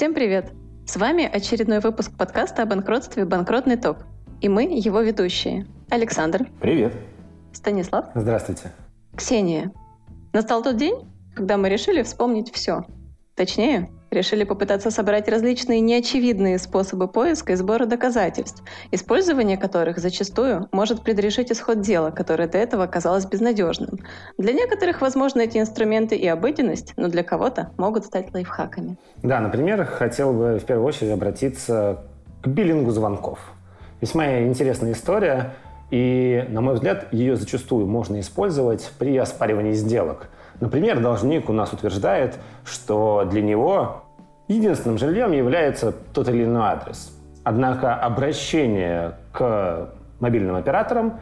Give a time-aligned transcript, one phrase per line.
[0.00, 0.54] Всем привет!
[0.86, 3.98] С вами очередной выпуск подкаста о банкротстве «Банкротный ток».
[4.40, 5.66] И мы его ведущие.
[5.90, 6.48] Александр.
[6.58, 6.94] Привет.
[7.52, 8.06] Станислав.
[8.14, 8.72] Здравствуйте.
[9.14, 9.70] Ксения.
[10.32, 12.86] Настал тот день, когда мы решили вспомнить все.
[13.34, 21.02] Точнее, решили попытаться собрать различные неочевидные способы поиска и сбора доказательств, использование которых зачастую может
[21.02, 23.98] предрешить исход дела, которое до этого казалось безнадежным.
[24.38, 28.96] Для некоторых, возможно, эти инструменты и обыденность, но для кого-то могут стать лайфхаками.
[29.22, 32.04] Да, например, хотел бы в первую очередь обратиться
[32.42, 33.38] к биллингу звонков.
[34.00, 35.54] Весьма интересная история,
[35.90, 40.28] и, на мой взгляд, ее зачастую можно использовать при оспаривании сделок–
[40.60, 44.02] Например, должник у нас утверждает, что для него
[44.48, 47.16] единственным жильем является тот или иной адрес.
[47.44, 51.20] Однако обращение к мобильным операторам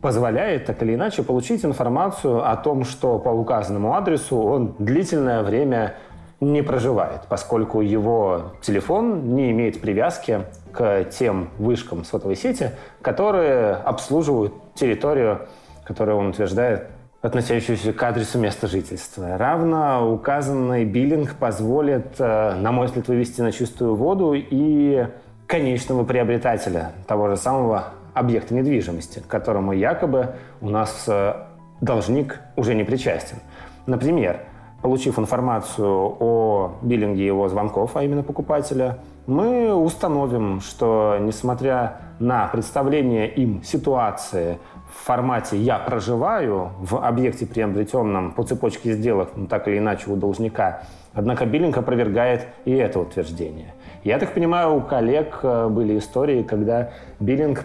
[0.00, 5.94] позволяет так или иначе получить информацию о том, что по указанному адресу он длительное время
[6.40, 14.54] не проживает, поскольку его телефон не имеет привязки к тем вышкам сотовой сети, которые обслуживают
[14.74, 15.48] территорию,
[15.84, 16.88] которую он утверждает
[17.26, 19.36] относящуюся к адресу места жительства.
[19.36, 25.08] Равно указанный биллинг позволит, э, на мой взгляд, вывести на чистую воду и
[25.48, 31.34] конечного приобретателя того же самого объекта недвижимости, к которому якобы у нас э,
[31.80, 33.38] должник уже не причастен.
[33.86, 34.40] Например,
[34.80, 43.28] получив информацию о биллинге его звонков, а именно покупателя, мы установим, что несмотря на представление
[43.28, 44.58] им ситуации
[44.96, 50.16] в формате «я проживаю» в объекте, приобретенном по цепочке сделок, ну, так или иначе, у
[50.16, 53.74] должника, однако биллинг опровергает и это утверждение.
[54.04, 57.64] Я так понимаю, у коллег э, были истории, когда биллинг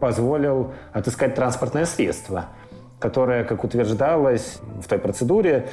[0.00, 2.46] позволил отыскать транспортное средство,
[2.98, 5.68] которое, как утверждалось в той процедуре,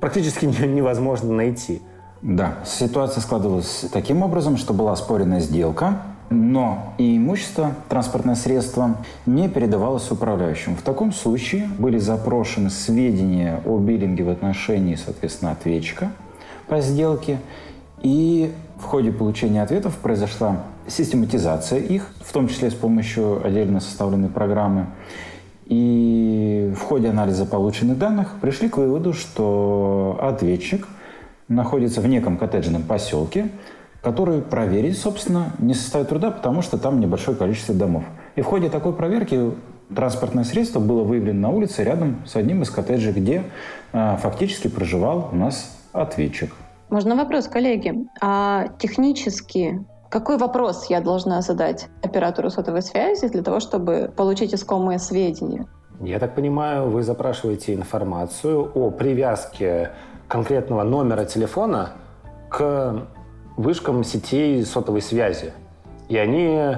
[0.00, 1.82] практически невозможно найти.
[2.22, 5.94] Да, ситуация складывалась таким образом, что была споренная сделка,
[6.30, 10.76] но и имущество, транспортное средство не передавалось управляющему.
[10.76, 16.10] В таком случае были запрошены сведения о биллинге в отношении, соответственно, ответчика
[16.68, 17.38] по сделке,
[18.02, 24.28] и в ходе получения ответов произошла систематизация их, в том числе с помощью отдельно составленной
[24.28, 24.86] программы.
[25.66, 30.86] И в ходе анализа полученных данных пришли к выводу, что ответчик
[31.48, 33.48] находится в неком коттеджном поселке,
[34.06, 38.04] который проверить, собственно, не составит труда, потому что там небольшое количество домов.
[38.36, 39.50] И в ходе такой проверки
[39.92, 43.42] транспортное средство было выявлено на улице рядом с одним из коттеджей, где
[43.92, 46.54] э, фактически проживал у нас ответчик.
[46.88, 48.06] Можно вопрос, коллеги?
[48.20, 55.00] А технически какой вопрос я должна задать оператору сотовой связи для того, чтобы получить искомые
[55.00, 55.66] сведения?
[56.00, 59.90] Я так понимаю, вы запрашиваете информацию о привязке
[60.28, 61.94] конкретного номера телефона
[62.48, 63.08] к
[63.56, 65.52] вышкам сетей сотовой связи.
[66.08, 66.76] И они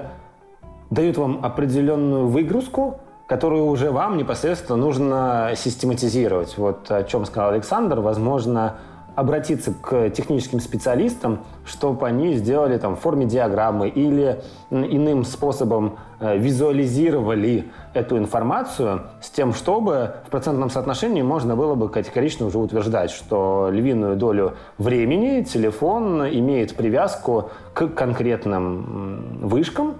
[0.90, 6.56] дают вам определенную выгрузку, которую уже вам непосредственно нужно систематизировать.
[6.56, 8.00] Вот о чем сказал Александр.
[8.00, 8.78] Возможно,
[9.18, 14.40] обратиться к техническим специалистам, чтобы они сделали там в форме диаграммы или
[14.70, 17.64] иным способом э, визуализировали
[17.94, 23.70] эту информацию с тем, чтобы в процентном соотношении можно было бы категорично уже утверждать, что
[23.72, 29.96] львиную долю времени телефон имеет привязку к конкретным вышкам,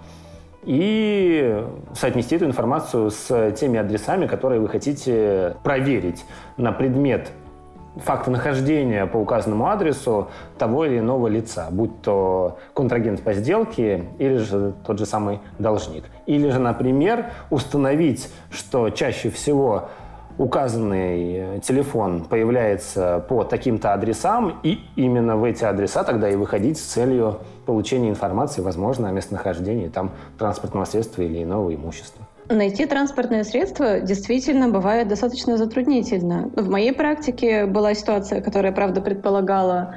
[0.65, 1.65] и
[1.95, 6.25] соотнести эту информацию с теми адресами, которые вы хотите проверить
[6.57, 7.33] на предмет
[7.97, 10.29] факта нахождения по указанному адресу
[10.59, 16.05] того или иного лица, будь то контрагент по сделке или же тот же самый должник.
[16.27, 19.89] Или же, например, установить, что чаще всего
[20.39, 26.83] указанный телефон появляется по таким-то адресам, и именно в эти адреса тогда и выходить с
[26.83, 32.28] целью получения информации, возможно, о местонахождении там транспортного средства или иного имущества.
[32.51, 36.51] Найти транспортное средство действительно бывает достаточно затруднительно.
[36.57, 39.97] В моей практике была ситуация, которая, правда, предполагала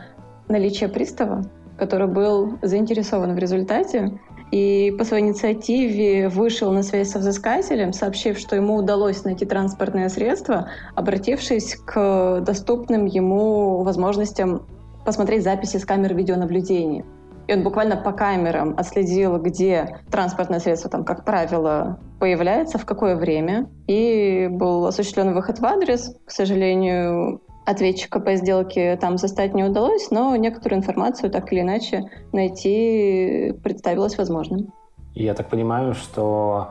[0.49, 1.45] наличие пристава,
[1.77, 4.19] который был заинтересован в результате
[4.51, 10.09] и по своей инициативе вышел на связь со взыскателем, сообщив, что ему удалось найти транспортное
[10.09, 14.63] средство, обратившись к доступным ему возможностям
[15.05, 17.05] посмотреть записи с камер видеонаблюдения.
[17.51, 23.17] И он буквально по камерам отследил, где транспортное средство, там, как правило, появляется, в какое
[23.17, 23.69] время.
[23.87, 26.15] И был осуществлен выход в адрес.
[26.25, 32.09] К сожалению, ответчика по сделке там застать не удалось, но некоторую информацию так или иначе
[32.31, 34.71] найти представилось возможным.
[35.13, 36.69] Я так понимаю, что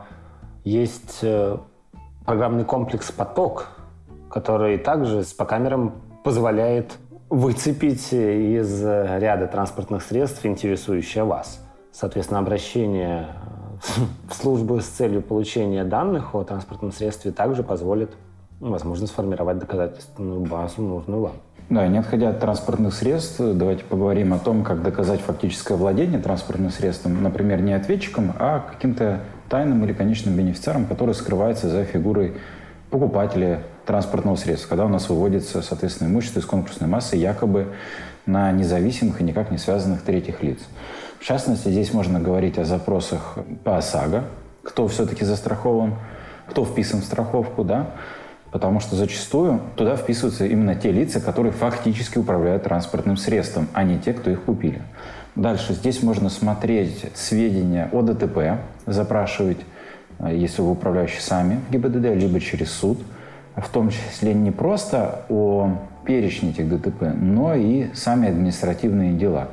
[0.63, 1.59] есть э,
[2.25, 3.67] программный комплекс «Поток»,
[4.31, 6.97] который также по камерам позволяет
[7.31, 11.65] выцепить из ряда транспортных средств интересующее вас.
[11.93, 13.27] Соответственно, обращение
[14.29, 18.11] в службу с целью получения данных о транспортном средстве также позволит
[18.59, 21.31] ну, возможно сформировать доказательственную базу, нужную вам.
[21.69, 26.69] Да, не отходя от транспортных средств, давайте поговорим о том, как доказать фактическое владение транспортным
[26.69, 32.33] средством, например, не ответчиком, а каким-то тайным или конечным бенефициаром, который скрывается за фигурой
[32.89, 37.67] покупателя транспортного средства, когда у нас выводится, соответственно, имущество из конкурсной массы якобы
[38.25, 40.59] на независимых и никак не связанных третьих лиц.
[41.19, 44.23] В частности, здесь можно говорить о запросах по ОСАГО,
[44.63, 45.95] кто все-таки застрахован,
[46.47, 47.91] кто вписан в страховку, да,
[48.51, 53.97] потому что зачастую туда вписываются именно те лица, которые фактически управляют транспортным средством, а не
[53.97, 54.81] те, кто их купили.
[55.35, 59.59] Дальше здесь можно смотреть сведения о ДТП, запрашивать,
[60.19, 62.99] э, если вы управляющие сами в ГИБДД, либо через суд,
[63.55, 65.69] в том числе не просто о
[66.05, 69.49] перечне этих ДТП, но и сами административные дела.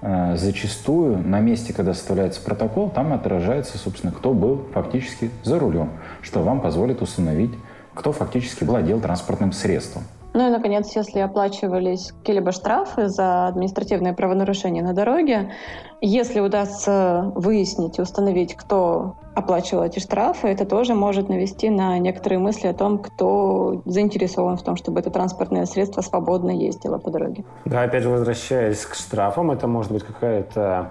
[0.00, 5.90] Э, зачастую на месте, когда составляется протокол, там отражается, собственно, кто был фактически за рулем,
[6.22, 7.52] что вам позволит установить
[7.94, 10.02] кто фактически владел транспортным средством.
[10.34, 15.52] Ну и, наконец, если оплачивались какие-либо штрафы за административные правонарушения на дороге,
[16.00, 22.40] если удастся выяснить и установить, кто оплачивал эти штрафы, это тоже может навести на некоторые
[22.40, 27.44] мысли о том, кто заинтересован в том, чтобы это транспортное средство свободно ездило по дороге.
[27.64, 30.90] Да, опять же, возвращаясь к штрафам, это может быть какая-то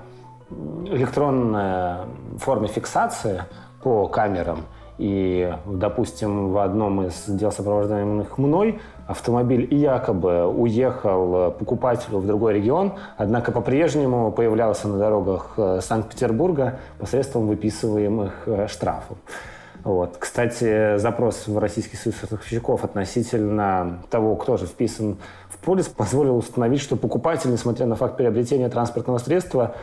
[0.85, 2.05] электронная
[2.37, 3.43] форма фиксации
[3.83, 4.59] по камерам,
[4.97, 12.93] и, допустим, в одном из дел, сопровождаемых мной, автомобиль якобы уехал покупателю в другой регион,
[13.17, 19.17] однако по-прежнему появлялся на дорогах э, Санкт-Петербурга посредством выписываемых э, штрафов.
[19.83, 20.15] Вот.
[20.17, 25.17] Кстати, запрос в Российский союз страховщиков относительно того, кто же вписан
[25.49, 29.75] в полис, позволил установить, что покупатель, несмотря на факт приобретения транспортного средства,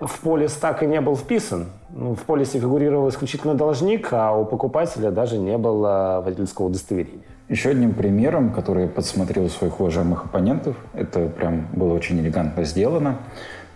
[0.00, 1.66] в полис так и не был вписан.
[1.90, 7.24] Ну, в полисе фигурировал исключительно должник, а у покупателя даже не было водительского удостоверения.
[7.48, 13.18] Еще одним примером, который подсмотрел у своих уважаемых оппонентов, это прям было очень элегантно сделано,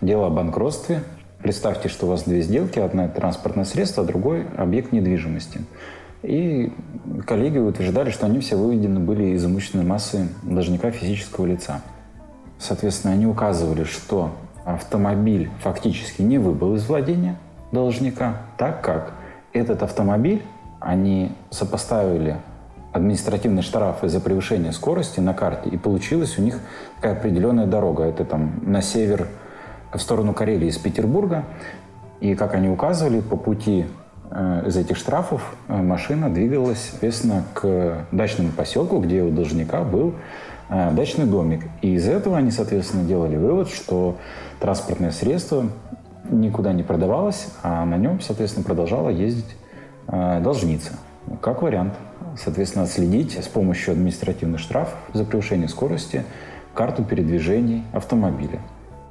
[0.01, 1.03] дело о банкротстве.
[1.39, 5.61] Представьте, что у вас две сделки, одна– транспортное средство, а другой– объект недвижимости.
[6.23, 6.73] И
[7.27, 11.81] коллеги утверждали, что они все выведены были из имущественной массы должника физического лица.
[12.57, 14.31] Соответственно, они указывали, что
[14.65, 17.37] автомобиль фактически не выбыл из владения
[17.71, 19.13] должника, так как
[19.53, 20.43] этот автомобиль
[20.79, 22.37] они сопоставили
[22.91, 26.59] административные штрафы за превышение скорости на карте, и получилась у них
[26.97, 28.03] такая определенная дорога.
[28.03, 29.27] Это там на север,
[29.97, 31.43] в сторону Карелии из Петербурга.
[32.19, 33.85] И, как они указывали, по пути
[34.31, 40.15] э, из этих штрафов э, машина двигалась, соответственно, к дачному поселку, где у должника был
[40.69, 41.63] дачный домик.
[41.81, 44.17] И из этого они, соответственно, делали вывод, что
[44.59, 45.69] транспортное средство
[46.29, 49.55] никуда не продавалось, а на нем, соответственно, продолжала ездить
[50.07, 50.93] э, должница.
[51.41, 51.93] Как вариант.
[52.37, 56.23] Соответственно, отследить с помощью административных штрафов за превышение скорости
[56.73, 58.59] карту передвижений автомобиля.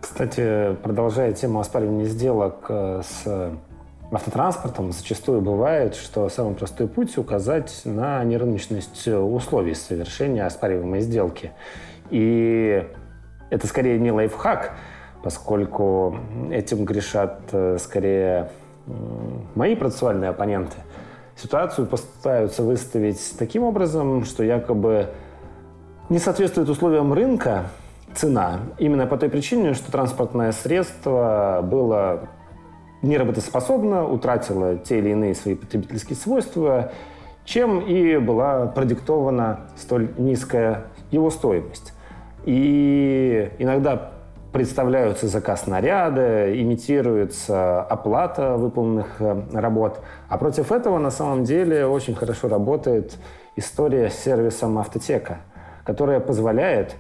[0.00, 3.52] Кстати, продолжая тему оспаривания сделок э, с
[4.10, 11.52] автотранспортом, зачастую бывает, что самый простой путь указать на нерыночность условий совершения оспариваемой сделки.
[12.10, 12.86] И
[13.50, 14.72] это скорее не лайфхак,
[15.22, 16.18] поскольку
[16.50, 18.50] этим грешат э, скорее
[19.54, 20.76] мои процессуальные оппоненты.
[21.36, 25.08] Ситуацию постараются выставить таким образом, что якобы
[26.08, 27.64] не соответствует условиям рынка
[28.14, 32.28] цена, именно по той причине, что транспортное средство было
[33.04, 36.92] неработоспособно, утратило те или иные свои потребительские свойства,
[37.44, 41.92] чем и была продиктована столь низкая его стоимость.
[42.44, 44.10] И иногда
[44.52, 50.00] представляются заказ наряда, имитируется оплата выполненных э, работ.
[50.28, 53.18] А против этого на самом деле очень хорошо работает
[53.56, 55.38] история с сервисом автотека,
[55.84, 56.94] которая позволяет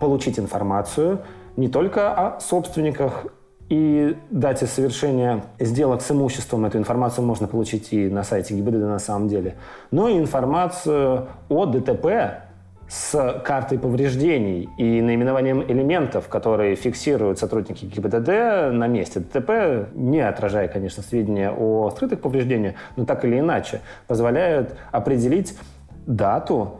[0.00, 1.20] получить информацию
[1.56, 3.26] не только о собственниках
[3.68, 6.66] и дате совершения сделок с имуществом.
[6.66, 9.54] Эту информацию можно получить и на сайте ГИБДД на самом деле.
[9.90, 12.46] Но и информацию о ДТП,
[12.88, 20.68] с картой повреждений и наименованием элементов, которые фиксируют сотрудники ГИБДД на месте ДТП, не отражая,
[20.68, 25.58] конечно, сведения о скрытых повреждениях, но так или иначе позволяют определить
[26.06, 26.78] дату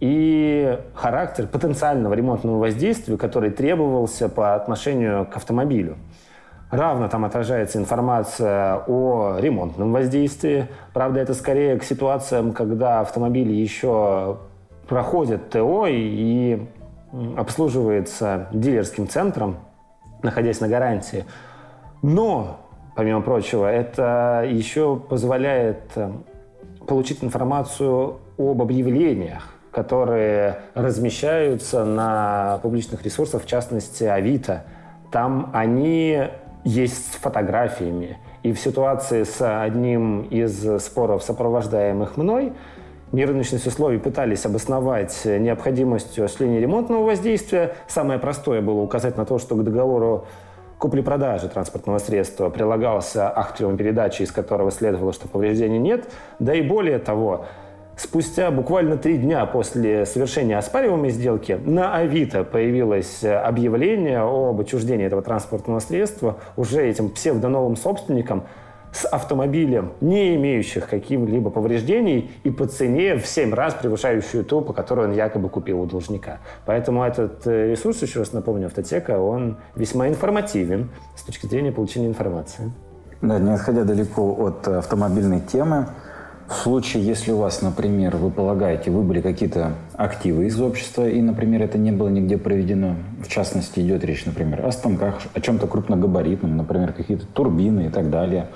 [0.00, 5.96] и характер потенциального ремонтного воздействия, который требовался по отношению к автомобилю.
[6.70, 10.68] Равно там отражается информация о ремонтном воздействии.
[10.92, 14.38] Правда, это скорее к ситуациям, когда автомобиль еще
[14.86, 16.66] проходят ТО и
[17.38, 19.56] обслуживается дилерским центром,
[20.22, 21.24] находясь на гарантии.
[22.02, 22.60] Но,
[22.94, 26.10] помимо прочего, это еще позволяет э,
[26.86, 34.64] получить информацию об объявлениях, которые размещаются на публичных ресурсах, в частности, Авито.
[35.10, 36.28] Там они
[36.68, 38.18] есть с фотографиями.
[38.42, 42.52] И в ситуации с одним из споров, сопровождаемых мной,
[43.10, 47.74] нерыночность условий пытались обосновать необходимостью осуществления ремонтного воздействия.
[47.86, 50.26] Самое простое было указать на то, что к договору
[50.78, 56.10] купли-продажи транспортного средства прилагался акт передачи, из которого следовало, что повреждений нет.
[56.38, 57.46] Да и более того,
[57.98, 65.20] Спустя буквально три дня после совершения оспариваемой сделки на Авито появилось объявление об отчуждении этого
[65.20, 68.44] транспортного средства уже этим псевдоновым собственникам
[68.92, 74.72] с автомобилем, не имеющих каких-либо повреждений и по цене в 7 раз превышающую ту, по
[74.72, 76.38] которой он якобы купил у должника.
[76.66, 82.06] Поэтому этот э, ресурс, еще раз напомню, автотека, он весьма информативен с точки зрения получения
[82.06, 82.70] информации.
[83.20, 85.88] Да, не отходя далеко от автомобильной темы,
[86.48, 91.20] в случае, если у вас, например, вы полагаете, вы были какие-то активы из общества, и,
[91.20, 95.66] например, это не было нигде проведено, в частности, идет речь, например, о станках, о чем-то
[95.66, 98.46] крупногабаритном, например, какие-то турбины и так далее,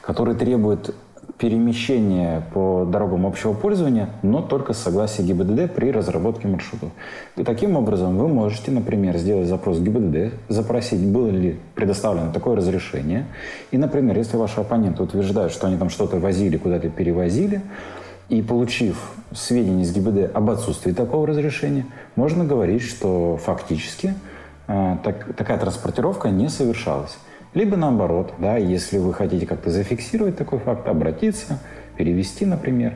[0.00, 0.94] которые требуют
[1.40, 6.90] перемещение по дорогам общего пользования, но только с согласия ГИБДД при разработке маршрутов.
[7.36, 13.26] И таким образом вы можете, например, сделать запрос ГИБДД, запросить, было ли предоставлено такое разрешение.
[13.70, 17.62] И, например, если ваши оппоненты утверждают, что они там что-то возили, куда-то перевозили,
[18.28, 24.12] и получив сведения из ГИБДД об отсутствии такого разрешения, можно говорить, что фактически
[24.68, 27.16] э, так, такая транспортировка не совершалась.
[27.52, 31.58] Либо наоборот, да, если вы хотите как-то зафиксировать такой факт, обратиться,
[31.96, 32.94] перевести, например,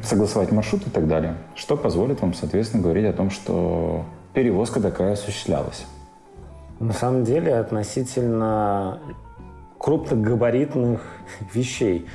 [0.00, 5.14] согласовать маршрут и так далее, что позволит вам, соответственно, говорить о том, что перевозка такая
[5.14, 5.86] осуществлялась.
[6.78, 9.00] На самом деле, относительно
[9.78, 11.00] крупногабаритных
[11.52, 12.06] вещей.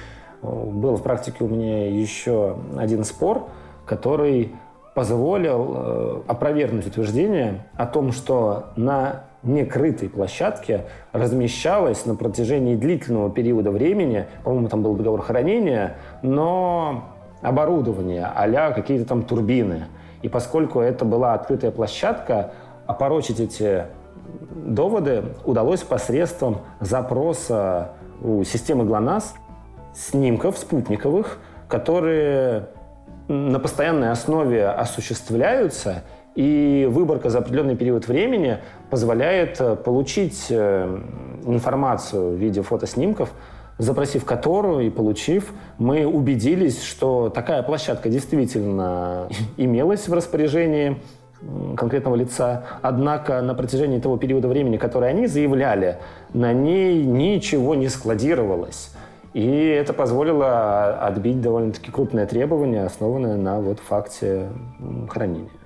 [0.41, 3.49] Был в практике у меня еще один спор,
[3.85, 4.53] который
[4.95, 13.71] позволил э, опровергнуть утверждение о том, что на некрытой площадке размещалась на протяжении длительного периода
[13.71, 17.05] времени, по-моему, там был договор хранения, но
[17.41, 19.85] оборудование, а какие-то там турбины.
[20.21, 22.51] И поскольку это была открытая площадка,
[22.85, 23.85] опорочить эти
[24.53, 27.91] доводы удалось посредством запроса
[28.21, 29.33] у системы ГЛОНАСС
[29.95, 32.67] снимков спутниковых, которые
[33.27, 36.03] на постоянной основе осуществляются–
[36.39, 41.01] и выборка за определенный период времени позволяет э, получить э,
[41.45, 43.29] информацию в виде фотоснимков,
[43.77, 49.27] запросив которую и получив, мы убедились, что такая площадка действительно
[49.57, 51.01] имелась в распоряжении
[51.75, 52.63] конкретного лица.
[52.81, 55.97] Однако на протяжении того периода времени, который они заявляли,
[56.33, 58.91] на ней ничего не складировалось.
[59.33, 64.47] И это позволило отбить довольно-таки крупное требование, основанное на вот факте
[65.09, 65.58] хранения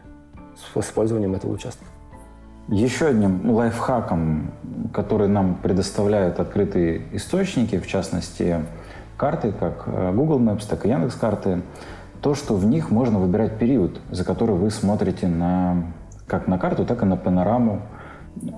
[0.56, 1.86] с использованием этого участка.
[2.70, 4.52] Еще одним лайфхаком,
[4.94, 8.64] который нам предоставляют открытые источники, в частности,
[9.18, 11.62] карты, как э, Google Maps, так и Яндекс карты,
[12.22, 15.92] то, что в них можно выбирать период, за который вы смотрите на,
[16.26, 17.82] как на карту, так и на панораму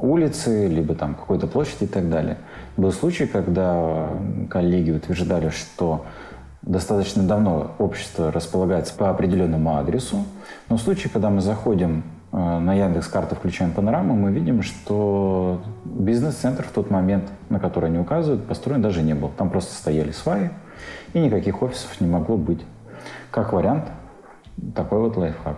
[0.01, 2.37] улицы, либо там какой-то площади и так далее.
[2.77, 4.07] Был случай, когда
[4.49, 6.05] коллеги утверждали, что
[6.65, 10.25] достаточно давно общество располагается по определенному адресу,
[10.69, 15.61] но в случае, когда мы заходим э, на Яндекс карты, включаем панораму, мы видим, что
[15.85, 19.29] бизнес-центр в тот момент, на который они указывают, построен даже не был.
[19.37, 20.51] Там просто стояли сваи,
[21.13, 22.61] и никаких офисов не могло быть.
[23.31, 23.85] Как вариант,
[24.75, 25.57] такой вот лайфхак.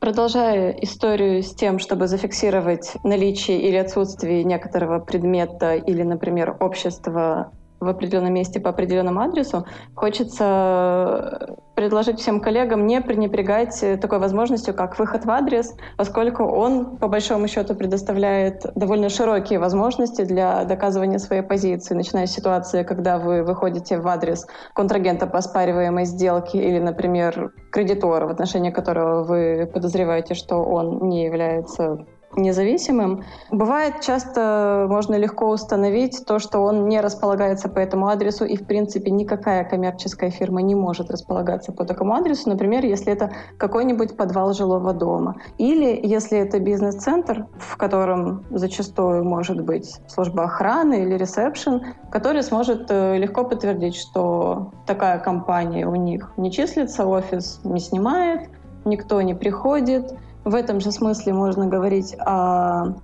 [0.00, 7.52] Продолжая историю с тем, чтобы зафиксировать наличие или отсутствие некоторого предмета или, например, общества
[7.82, 14.98] в определенном месте по определенному адресу, хочется предложить всем коллегам не пренебрегать такой возможностью, как
[14.98, 21.42] выход в адрес, поскольку он, по большому счету, предоставляет довольно широкие возможности для доказывания своей
[21.42, 27.52] позиции, начиная с ситуации, когда вы выходите в адрес контрагента по оспариваемой сделке или, например,
[27.70, 33.24] кредитора, в отношении которого вы подозреваете, что он не является независимым.
[33.50, 38.66] Бывает часто можно легко установить то, что он не располагается по этому адресу, и в
[38.66, 44.52] принципе никакая коммерческая фирма не может располагаться по такому адресу, например, если это какой-нибудь подвал
[44.54, 45.36] жилого дома.
[45.58, 52.86] Или если это бизнес-центр, в котором зачастую может быть служба охраны или ресепшн, который сможет
[52.90, 58.48] э, легко подтвердить, что такая компания у них не числится, офис не снимает,
[58.84, 62.94] никто не приходит, В этом же смысле можно говорить о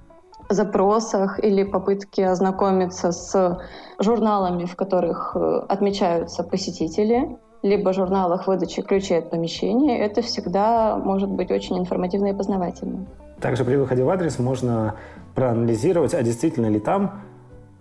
[0.48, 3.58] запросах или попытке ознакомиться с
[3.98, 11.28] журналами, в которых э, отмечаются посетители, либо журналах выдачи ключей от помещения, это всегда может
[11.28, 13.06] быть очень информативно и познавательно.
[13.40, 14.94] Также при выходе в адрес можно
[15.34, 17.20] проанализировать, а действительно ли там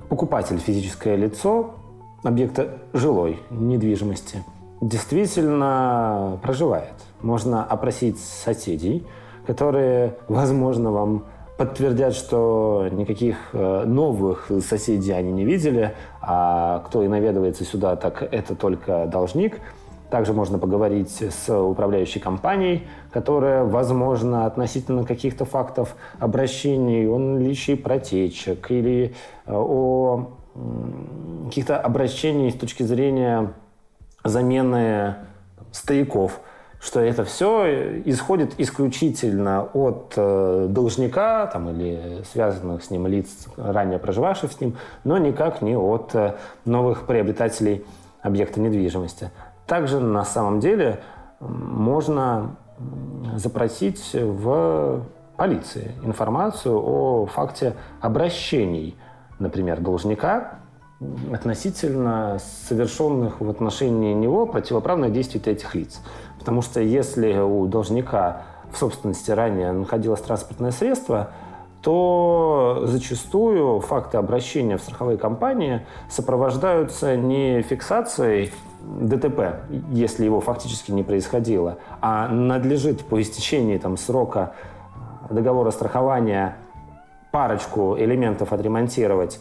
[0.09, 1.75] покупатель, физическое лицо
[2.23, 4.43] объекта жилой недвижимости,
[4.81, 6.93] действительно проживает.
[7.21, 9.05] Можно опросить соседей,
[9.47, 11.23] которые, возможно, вам
[11.57, 18.21] подтвердят, что никаких э, новых соседей они не видели, а кто и наведывается сюда, так
[18.21, 19.59] это только должник.
[20.11, 28.69] Также можно поговорить с управляющей компанией, которая, возможно, относительно каких-то фактов обращений о наличии протечек
[28.69, 30.27] или э, о
[31.45, 33.53] каких-то обращений с точки зрения
[34.25, 35.15] замены
[35.71, 36.41] стояков–
[36.79, 43.99] что это все исходит исключительно от э, должника там, или связанных с ним лиц, ранее
[43.99, 47.83] проживавших с ним, но никак не от э, новых приобретателей
[48.21, 49.31] объекта недвижимости.
[49.65, 50.99] Также на самом деле
[51.39, 52.55] можно
[53.35, 55.03] запросить в
[55.35, 58.95] полиции информацию о факте обращений,
[59.39, 60.59] например, должника
[61.31, 66.01] относительно совершенных в отношении него противоправных действий этих лиц.
[66.39, 71.31] Потому что если у должника в собственности ранее находилось транспортное средство,
[71.81, 78.51] то зачастую факты обращения в страховые компании сопровождаются не фиксацией
[78.81, 79.61] ДТП,
[79.91, 84.53] если его фактически не происходило, а надлежит по истечении там, срока
[85.29, 86.57] договора страхования
[87.31, 89.39] парочку элементов отремонтировать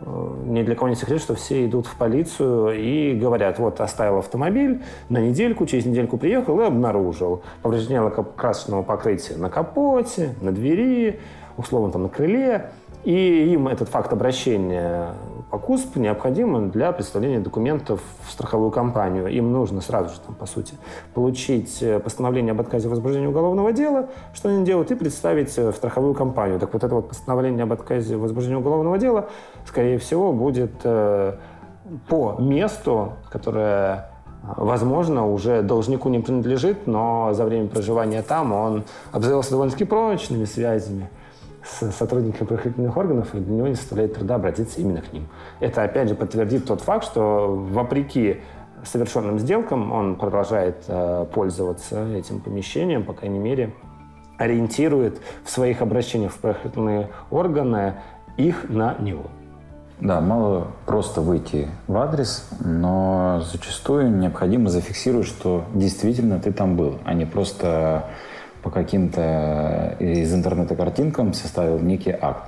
[0.00, 4.82] ни для кого не секрет, что все идут в полицию и говорят, вот оставил автомобиль
[5.08, 11.20] на недельку, через недельку приехал и обнаружил повреждение красочного покрытия на капоте, на двери,
[11.56, 12.70] условно там на крыле.
[13.04, 15.10] И им этот факт обращения
[15.50, 19.28] по КУСП необходимо для представления документов в страховую компанию.
[19.28, 20.74] Им нужно сразу же, там, по сути,
[21.14, 25.76] получить э, постановление об отказе возбуждения уголовного дела, что они делают, и представить э, в
[25.76, 26.58] страховую компанию.
[26.58, 29.28] Так вот это вот постановление об отказе возбуждения уголовного дела,
[29.66, 31.36] скорее всего, будет э,
[32.08, 34.10] по месту, которое
[34.42, 41.08] возможно, уже должнику не принадлежит, но за время проживания там он обзавелся довольно-таки прочными связями
[41.66, 45.28] с сотрудниками правоохранительных органов, и для него не составляет труда обратиться именно к ним.
[45.60, 48.40] Это, опять же, подтвердит тот факт, что вопреки
[48.84, 53.74] совершенным сделкам он продолжает э, пользоваться этим помещением, по крайней мере,
[54.38, 57.94] ориентирует в своих обращениях в правоохранительные органы
[58.36, 59.24] их на него.
[59.98, 66.98] Да, мало просто выйти в адрес, но зачастую необходимо зафиксировать, что действительно ты там был,
[67.04, 68.04] а не просто
[68.66, 72.42] по каким-то э, из интернета картинкам составил некий акт.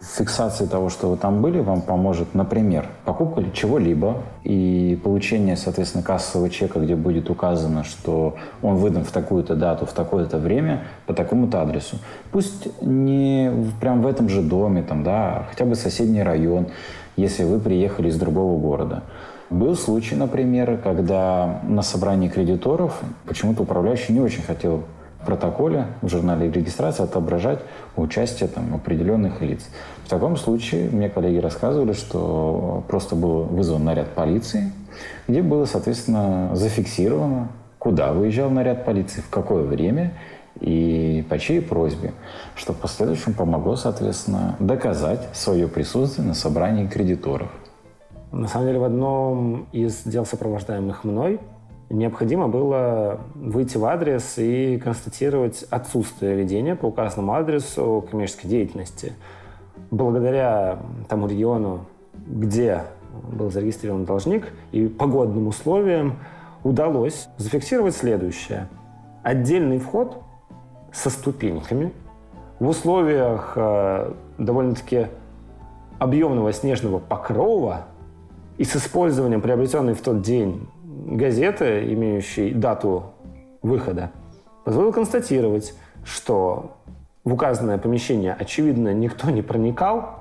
[0.00, 6.48] Фиксация того, что вы там были, вам поможет, например, покупка чего-либо и получение, соответственно, кассового
[6.48, 11.60] чека, где будет указано, что он выдан в такую-то дату, в такое-то время, по такому-то
[11.60, 11.96] адресу.
[12.30, 16.68] Пусть не прям в этом же доме, там, да, хотя бы соседний район,
[17.16, 19.02] если вы приехали из другого города.
[19.50, 24.84] Был случай, например, когда на собрании кредиторов почему-то управляющий не очень хотел
[25.24, 27.60] протоколе в журнале регистрации отображать
[27.96, 29.68] участие там, определенных лиц.
[30.04, 34.72] В таком случае мне коллеги рассказывали, что просто был вызван наряд полиции,
[35.28, 40.12] где было, соответственно, зафиксировано, куда выезжал наряд полиции, в какое время
[40.60, 42.12] и по чьей просьбе,
[42.54, 47.50] что в последующем помогло, соответственно, доказать свое присутствие на собрании кредиторов.
[48.30, 51.40] На самом деле, в одном из дел, сопровождаемых мной,
[51.98, 59.12] необходимо было выйти в адрес и констатировать отсутствие ведения по указанному адресу коммерческой деятельности.
[59.90, 60.78] Благодаря
[61.08, 61.86] тому региону,
[62.26, 62.82] где
[63.32, 66.18] был зарегистрирован должник, и погодным условиям
[66.62, 68.68] удалось зафиксировать следующее.
[69.22, 70.22] Отдельный вход
[70.92, 71.92] со ступеньками
[72.58, 75.08] в условиях э, довольно-таки
[75.98, 77.84] объемного снежного покрова
[78.58, 80.68] и с использованием приобретенной в тот день
[81.06, 83.04] газеты, имеющей дату
[83.62, 84.10] выхода,
[84.64, 86.76] позволил констатировать, что
[87.24, 90.20] в указанное помещение, очевидно, никто не проникал,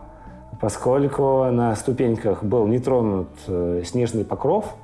[0.61, 4.75] поскольку на ступеньках был не тронут э, снежный покров,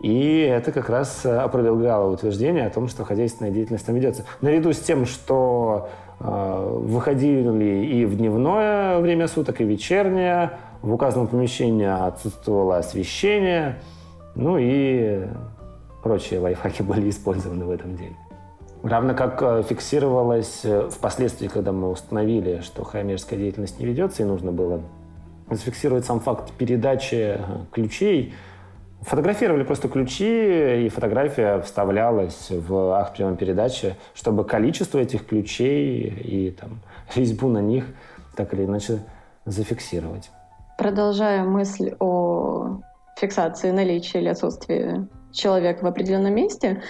[0.00, 4.24] и это как раз опровергало утверждение о том, что хозяйственная деятельность там ведется.
[4.42, 5.88] Наряду с тем, что
[6.20, 10.52] э, выходили и в дневное время суток, и вечернее,
[10.82, 13.80] в указанном помещении отсутствовало освещение–
[14.34, 15.26] ну и
[16.02, 18.16] прочие лайфхаки были использованы в этом деле.
[18.82, 24.26] Равно как э, фиксировалось э, впоследствии, когда мы установили, что хаймерская деятельность не ведется, и
[24.26, 24.82] нужно было
[25.50, 27.40] зафиксировать сам факт передачи
[27.72, 28.34] ключей,
[29.04, 36.50] Фотографировали просто ключи, и фотография вставлялась в акт приема передачи, чтобы количество этих ключей и
[36.52, 36.80] там,
[37.14, 37.84] резьбу на них
[38.34, 39.00] так или иначе
[39.44, 40.30] зафиксировать.
[40.78, 42.80] Продолжая мысль о
[43.16, 46.82] фиксации наличия или отсутствия человека в определенном месте,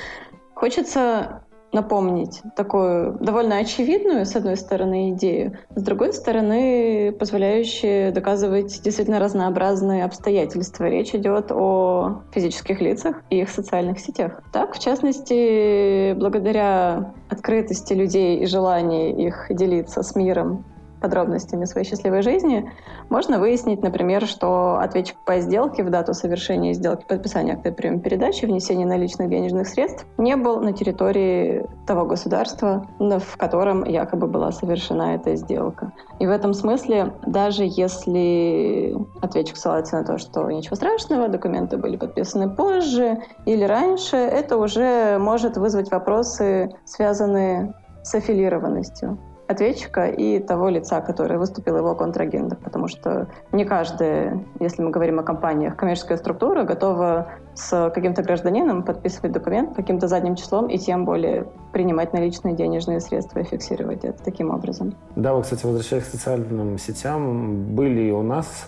[0.54, 9.18] хочется напомнить такую довольно очевидную, с одной стороны, идею, с другой стороны, позволяющую доказывать действительно
[9.18, 10.84] разнообразные обстоятельства.
[10.84, 14.40] Речь идет о физических лицах и их социальных сетях.
[14.52, 20.64] Так, в частности, благодаря открытости людей и желанию их делиться с миром
[21.04, 22.72] подробностями своей счастливой жизни,
[23.10, 28.46] можно выяснить, например, что ответчик по сделке в дату совершения сделки, подписания акта приема передачи,
[28.46, 35.14] внесения наличных денежных средств не был на территории того государства, в котором якобы была совершена
[35.14, 35.92] эта сделка.
[36.20, 41.98] И в этом смысле, даже если ответчик ссылается на то, что ничего страшного, документы были
[41.98, 50.68] подписаны позже или раньше, это уже может вызвать вопросы, связанные с аффилированностью ответчика и того
[50.68, 56.18] лица, который выступил его контрагентом, потому что не каждая, если мы говорим о компаниях, коммерческая
[56.18, 62.54] структура готова с каким-то гражданином подписывать документ каким-то задним числом и тем более принимать наличные
[62.54, 64.94] денежные средства и фиксировать это таким образом.
[65.14, 68.66] Да, вот, кстати, возвращаясь к социальным сетям, были у нас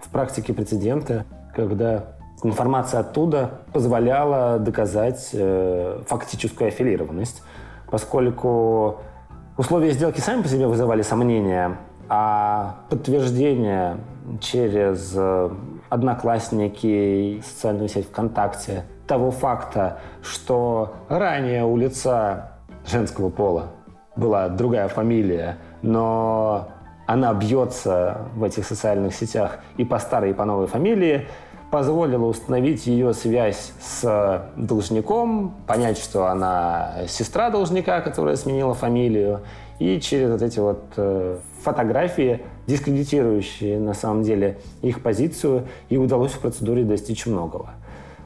[0.00, 2.04] в практике прецеденты, когда
[2.42, 7.42] информация оттуда позволяла доказать э, фактическую аффилированность,
[7.90, 9.00] поскольку
[9.56, 11.76] Условия сделки сами по себе вызывали сомнения,
[12.08, 13.98] а подтверждение
[14.40, 15.50] через э,
[15.88, 23.66] одноклассники, социальную сеть ВКонтакте того факта, что ранее у лица женского пола
[24.16, 26.68] была другая фамилия, но
[27.06, 31.28] она бьется в этих социальных сетях и по старой, и по новой фамилии,
[31.70, 39.40] позволило установить ее связь с должником, понять, что она сестра должника, которая сменила фамилию,
[39.78, 46.32] и через вот эти вот э, фотографии, дискредитирующие на самом деле их позицию, и удалось
[46.32, 47.70] в процедуре достичь многого.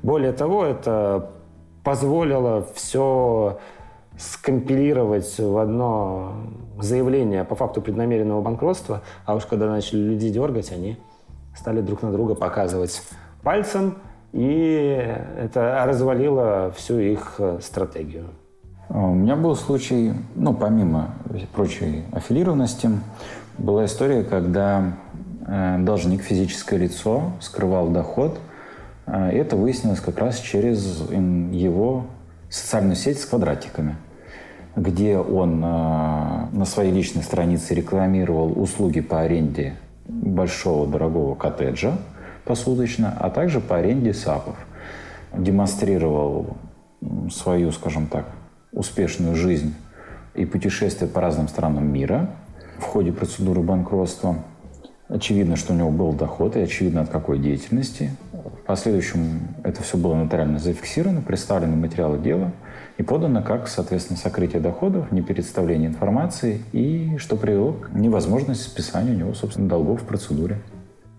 [0.03, 1.31] Более того, это
[1.83, 3.59] позволило все
[4.19, 6.33] скомпилировать в одно
[6.81, 10.99] заявление по факту преднамеренного банкротства, а уж когда начали люди дергать, они
[11.57, 13.03] стали друг на друга показывать
[13.43, 13.99] пальцем,
[14.33, 18.27] и это развалило всю их э, стратегию.
[18.89, 21.15] А, у меня был случай, ну, помимо
[21.55, 22.91] прочей аффилированности,
[23.57, 24.93] была история, когда
[25.47, 28.39] э, должник, физическое лицо, скрывал доход.
[29.07, 32.07] Э, это выяснилось как раз через его
[32.51, 33.97] социальную сеть с квадратиками,
[34.77, 39.75] где он на своей личной странице рекламировал услуги по аренде
[40.07, 41.99] большого дорогого коттеджа–
[42.49, 44.57] посуточно, а также по аренде САПов.
[45.37, 46.57] Демонстрировал
[47.31, 48.25] свою, скажем так,
[48.73, 49.75] успешную жизнь
[50.35, 52.31] и путешествия по разным странам мира
[52.79, 54.37] в ходе процедуры банкротства.
[55.09, 58.11] Очевидно, что у него был доход, и очевидно, от какой деятельности.
[58.33, 62.53] В последующем это все было нотариально зафиксировано, представлены материалы дела
[62.97, 69.17] и подано как, соответственно, сокрытие доходов, непередставление информации и что привело к невозможности списания у
[69.17, 70.59] него, собственно, долгов в процедуре.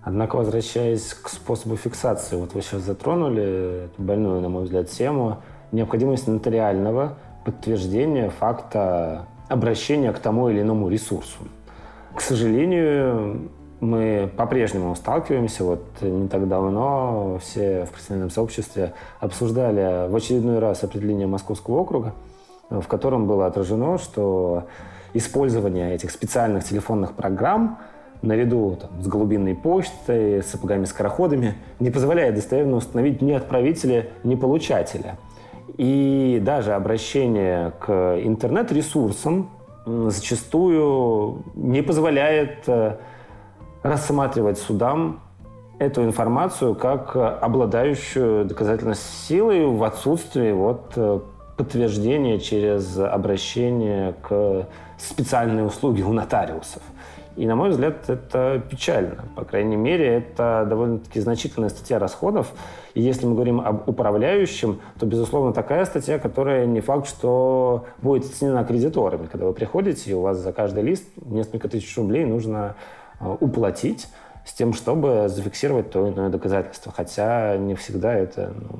[0.10, 5.38] Однако, возвращаясь к способу фиксации, вот вы сейчас затронули эту больную, на мой взгляд, тему,
[5.72, 7.13] необходимость нотариального
[7.45, 11.38] подтверждения факта обращения к тому или иному ресурсу.
[12.15, 15.63] К сожалению, мы по-прежнему сталкиваемся.
[15.63, 22.15] Вот не так давно все в профессиональном сообществе обсуждали в очередной раз определение Московского округа,
[22.72, 24.63] в котором было отражено, что
[25.13, 27.78] использование этих специальных телефонных программ
[28.21, 35.17] наряду там, с голубиной почтой, с сапогами-скороходами, не позволяет достоверно установить ни отправителя, ни получателя.
[35.77, 39.49] И даже обращение к интернет-ресурсам
[39.86, 42.97] зачастую не позволяет э,
[43.82, 45.21] рассматривать судам
[45.79, 50.91] эту информацию как обладающую доказательной силой в отсутствии вот
[51.60, 54.65] подтверждения через обращение к
[54.98, 56.82] специальной услуге у нотариусов.
[57.36, 59.26] И, на мой взгляд, это печально.
[59.36, 62.54] По крайней мере, это довольно-таки значительная статья расходов.
[62.93, 68.24] И если мы говорим об управляющем, то, безусловно, такая статья, которая не факт, что будет
[68.24, 69.28] оценена кредиторами.
[69.28, 72.78] Когда вы приходите, и у вас за каждый лист несколько тысяч рублей нужно
[73.19, 74.08] а, уплатить
[74.45, 76.93] с тем, чтобы зафиксировать то или иное доказательство.
[76.95, 78.80] Хотя не всегда это ну,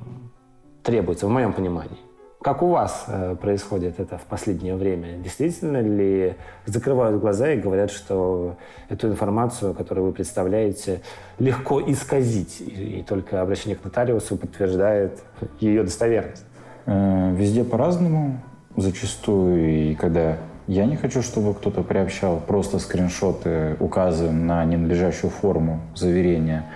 [0.82, 2.09] требуется, в моем понимании.
[2.42, 5.18] Как у вас э, происходит это в последнее время?
[5.18, 8.56] Действительно ли закрывают глаза и говорят, что
[8.88, 11.02] эту информацию, которую вы представляете,
[11.38, 15.22] легко исказить, и, только обращение к нотариусу подтверждает
[15.60, 16.46] ее достоверность?
[16.86, 18.40] Э, везде по-разному.
[18.78, 25.82] Зачастую, и когда я не хочу, чтобы кто-то приобщал просто скриншоты, указы на ненадлежащую форму
[25.94, 26.68] заверения.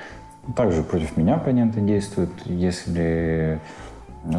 [0.58, 2.32] Также против меня оппоненты действуют.
[2.44, 3.60] Если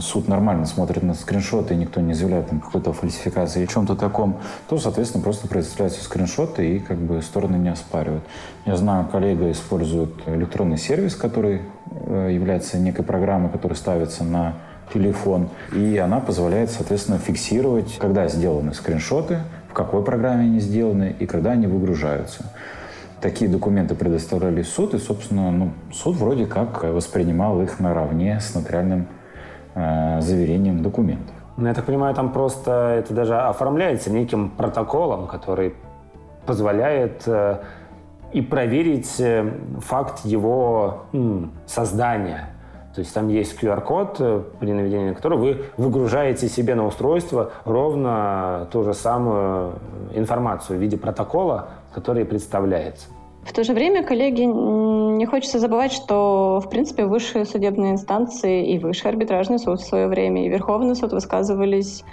[0.00, 4.38] суд нормально смотрит на скриншоты, и никто не заявляет там какой-то фальсификации и чем-то таком,
[4.68, 8.24] то, соответственно, просто предоставляются скриншоты и как бы стороны не оспаривают.
[8.64, 14.54] Я знаю, коллега использует электронный сервис, который э, является некой программой, которая ставится на
[14.92, 21.26] телефон, и она позволяет, соответственно, фиксировать, когда сделаны скриншоты, в какой программе они сделаны и
[21.26, 22.44] когда они выгружаются
[23.20, 29.06] такие документы предоставляли суд, и, собственно, ну, суд вроде как воспринимал их наравне с нотариальным
[29.74, 31.34] Э, заверением документов.
[31.56, 35.74] Ну, я так понимаю, там просто это даже оформляется неким протоколом, который
[36.46, 37.58] позволяет э,
[38.32, 42.50] и проверить э, факт его м, создания.
[42.94, 47.50] То есть там есть QR-код, э, при наведении на который вы выгружаете себе на устройство
[47.64, 49.80] ровно ту же самую
[50.14, 53.08] информацию в виде протокола, который представляется.
[53.44, 58.78] В то же время, коллеги, не хочется забывать, что, в принципе, высшие судебные инстанции и
[58.78, 62.04] высший арбитражный суд в свое время, и Верховный суд высказывались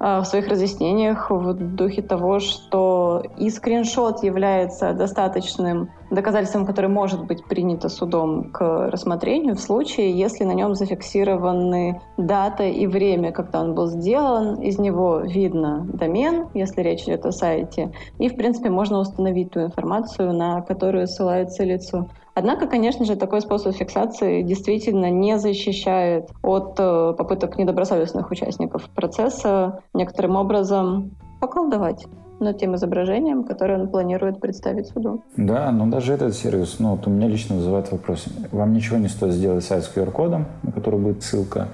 [0.00, 7.44] в своих разъяснениях в духе того, что и скриншот является достаточным доказательством, которое может быть
[7.44, 13.74] принято судом к рассмотрению в случае, если на нем зафиксированы дата и время, когда он
[13.74, 14.60] был сделан.
[14.62, 19.60] Из него видно домен, если речь идет о сайте, и, в принципе, можно установить ту
[19.60, 22.08] информацию, на которую ссылается лицо.
[22.34, 29.80] Однако, конечно же, такой способ фиксации действительно не защищает от э, попыток недобросовестных участников процесса
[29.94, 32.06] некоторым образом поколдовать
[32.40, 35.22] над тем изображением, которое он планирует представить суду.
[35.36, 38.26] Да, но даже этот сервис, ну, вот у меня лично вызывает вопрос.
[38.50, 41.68] Вам ничего не стоит сделать сайт с QR-кодом, на который будет ссылка,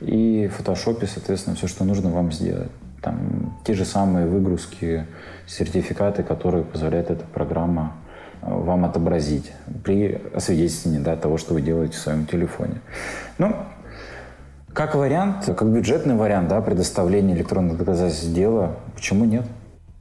[0.00, 2.70] и в фотошопе, соответственно, все, что нужно вам сделать.
[3.02, 5.06] Там те же самые выгрузки,
[5.46, 7.94] сертификаты, которые позволяет эта программа
[8.42, 9.52] вам отобразить
[9.84, 12.80] при освидетельствовании да, того, что вы делаете в своем телефоне.
[13.38, 13.54] Ну,
[14.72, 19.44] как вариант, как бюджетный вариант да, предоставления электронных доказательств дела, почему нет?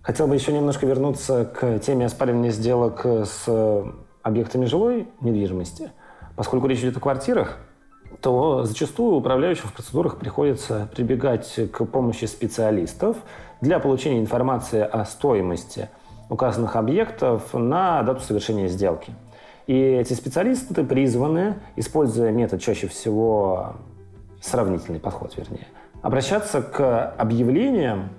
[0.02, 3.84] Хотел бы еще немножко вернуться к теме оспаривания сделок с
[4.22, 5.92] объектами жилой недвижимости.
[6.36, 7.58] Поскольку речь идет о квартирах,
[8.22, 13.18] то зачастую управляющим в процедурах приходится прибегать к помощи специалистов
[13.62, 15.90] для получения информации о стоимости
[16.30, 19.14] указанных объектов на дату совершения сделки.
[19.68, 23.76] И эти специалисты призваны, используя метод чаще всего
[24.42, 25.68] сравнительный подход, вернее,
[26.02, 28.10] обращаться к объявлениям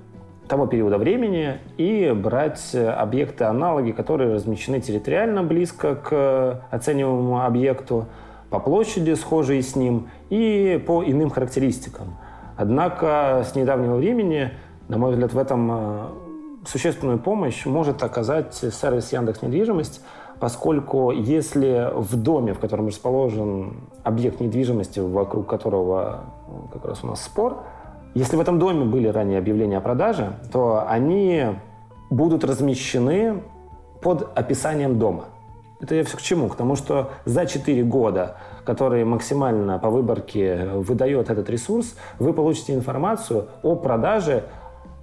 [0.49, 8.07] того периода времени и брать объекты-аналоги, которые размещены территориально близко к оцениваемому объекту,
[8.51, 12.17] по площади, схожие с ним, и по иным характеристикам.
[12.57, 14.51] Однако с недавнего времени,
[14.89, 16.30] на мой взгляд, в этом
[16.67, 20.03] существенную помощь может оказать сервис Яндекс Недвижимость,
[20.39, 26.25] поскольку если в доме, в котором расположен объект недвижимости, вокруг которого
[26.73, 27.65] как раз у нас спор,
[28.15, 31.47] если в этом доме были ранее объявления о продаже, то они
[32.11, 33.43] будут размещены
[34.03, 35.27] под описанием дома.
[35.81, 36.49] Это я все к чему?
[36.49, 42.75] К тому, что за 4 года, которые максимально по выборке выдает этот ресурс, вы получите
[42.75, 44.45] информацию о продаже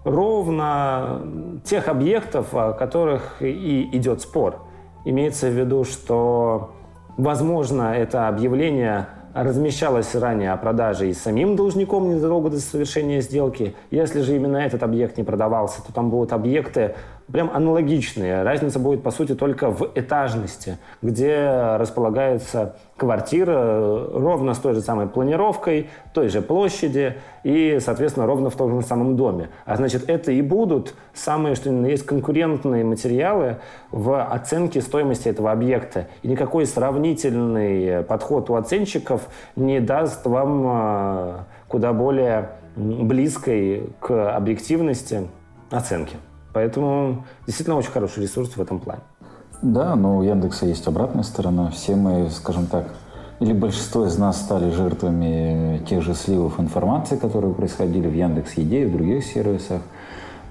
[0.08, 1.22] ровно
[1.64, 4.62] тех объектов, о которых и идет спор.
[5.06, 6.72] Имеется в виду, что,
[7.18, 13.76] возможно, это объявление размещалось ранее о продаже и самим должником незадолго до совершения сделки.
[13.92, 16.96] Если же именно этот объект не продавался, то там будут объекты
[17.32, 18.44] прям аналогичные.
[18.44, 25.08] Разница будет, по сути, только в этажности, где располагается квартира ровно с той же самой
[25.08, 29.50] планировкой, той же площади и, соответственно, ровно в том же самом доме.
[29.66, 33.58] А значит, это и будут самые, что ни на есть, конкурентные материалы
[33.92, 36.08] в оценке стоимости этого объекта.
[36.24, 45.28] И никакой сравнительный подход у оценщиков не даст вам а, куда более близкой к объективности
[45.70, 46.16] оценки.
[46.58, 49.02] Поэтому действительно очень хороший ресурс в этом плане.
[49.62, 51.70] Да, но у Яндекса есть обратная сторона.
[51.70, 52.96] Все мы, скажем так,
[53.40, 58.82] или большинство из нас стали жертвами тех же сливов информации, которые происходили в Яндекс Еде
[58.82, 59.84] и в других сервисах,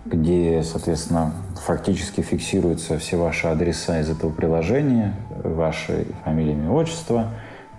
[0.05, 7.31] где, соответственно, фактически фиксируются все ваши адреса из этого приложения, ваши фамилии, имя, отчество,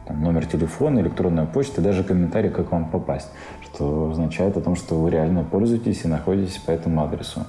[0.06, 3.30] там, номер телефона, электронная почта, даже комментарий, как вам попасть.
[3.78, 7.46] то означает о том, что вы реально пользуетесь и находитесь по этому адресу.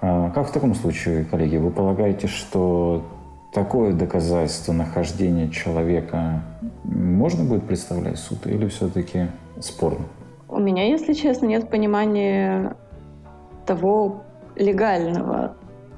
[0.00, 3.02] А как в таком случае, коллеги, вы полагаете, что
[3.52, 6.42] такое доказательство нахождения человека
[6.84, 9.26] можно будет представлять суд или все-таки
[9.60, 10.04] спорно?
[10.48, 12.76] У меня, если честно, нет понимания
[13.66, 14.22] того
[14.56, 15.54] легального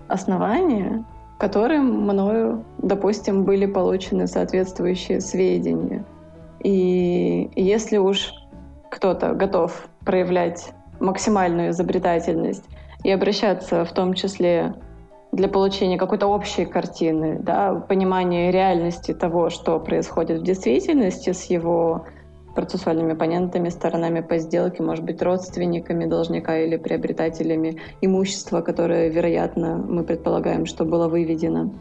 [0.09, 1.05] основания,
[1.39, 6.05] которым мною, допустим, были получены соответствующие сведения.
[6.63, 8.33] И если уж
[8.91, 12.65] кто-то готов проявлять максимальную изобретательность
[13.03, 14.75] и обращаться в том числе
[15.33, 22.05] для получения какой-то общей картины, да, понимания реальности того, что происходит в действительности с его
[22.55, 30.03] процессуальными оппонентами, сторонами по сделке, может быть, родственниками должника или приобретателями имущества, которое, вероятно, мы
[30.03, 31.73] предполагаем, что было выведено.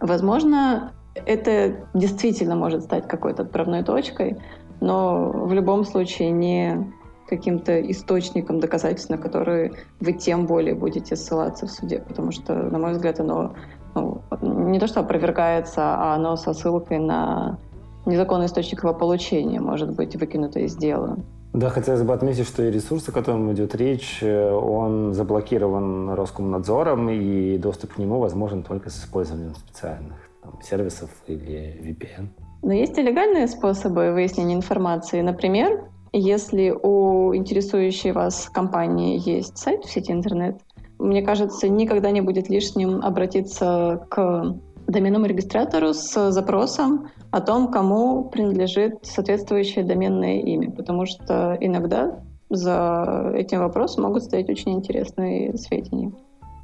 [0.00, 4.38] Возможно, это действительно может стать какой-то отправной точкой,
[4.80, 6.92] но в любом случае не
[7.28, 12.78] каким-то источником доказательств, на которые вы тем более будете ссылаться в суде, потому что, на
[12.78, 13.54] мой взгляд, оно
[13.94, 14.22] ну,
[14.68, 17.58] не то что опровергается, а оно со ссылкой на
[18.04, 21.18] незаконный источник его получения может быть выкинуто из дела.
[21.52, 27.08] Да, хотелось бы отметить, что и ресурс, о котором идет речь, э, он заблокирован Роскомнадзором,
[27.08, 32.28] и доступ к нему возможен только с использованием специальных там, сервисов или VPN.
[32.62, 35.22] Но есть и легальные способы выяснения информации.
[35.22, 35.84] Например,
[36.18, 40.56] если у интересующей вас компании есть сайт в сети интернет,
[40.98, 48.24] мне кажется, никогда не будет лишним обратиться к доменному регистратору с запросом о том, кому
[48.24, 56.12] принадлежит соответствующее доменное имя, потому что иногда за этим вопросом могут стоять очень интересные сведения.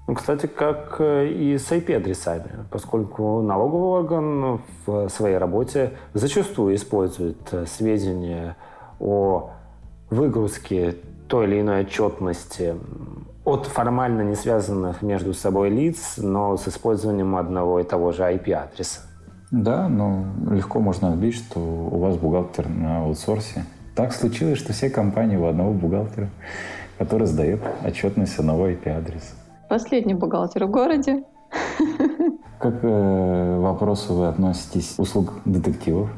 [0.09, 7.39] Ну, кстати, как э, и с IP-адресами, поскольку налоговый орган в своей работе зачастую использует
[7.53, 8.57] э, сведения
[9.03, 9.51] о
[10.11, 10.97] выгрузке
[11.29, 12.75] той или иной отчетности
[13.45, 19.01] от формально не связанных между собой лиц, но с использованием одного и того же IP-адреса.
[19.51, 23.65] Да, но легко можно отбить, что у вас бухгалтер на аутсорсе.
[23.95, 26.31] Так случилось, что все компании у одного бухгалтера,
[26.99, 29.35] который сдает отчетность одного IP-адреса.
[29.69, 31.25] Последний бухгалтер в городе.
[32.59, 36.11] Как э, вопросу вы относитесь услуг детективов?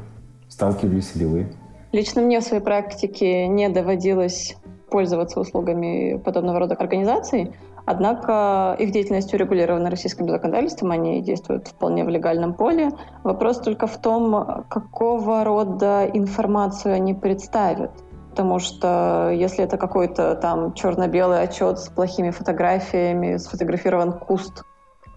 [0.47, 1.47] Сталкивались ли вы?
[1.95, 4.57] Лично мне в своей практике не доводилось
[4.89, 7.53] пользоваться услугами подобного рода организаций,
[7.85, 12.91] однако их деятельность урегулирована российским законодательством, они действуют вполне в легальном поле.
[13.23, 17.91] Вопрос только в том, какого рода информацию они представят.
[18.31, 24.65] Потому что если это какой-то там черно-белый отчет с плохими фотографиями, сфотографирован куст,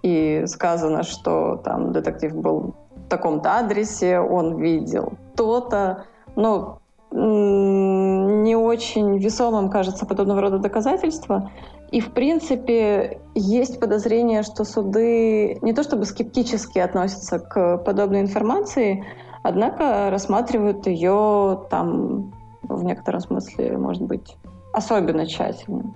[0.04, 6.04] и сказано, что там детектив был в таком-то адресе, он видел то-то,
[6.38, 6.78] ну,
[7.10, 11.50] не очень весомым кажется подобного рода доказательства.
[11.90, 19.04] И, в принципе, есть подозрение, что суды не то чтобы скептически относятся к подобной информации,
[19.42, 24.36] однако рассматривают ее там в некотором смысле, может быть,
[24.72, 25.92] особенно тщательно.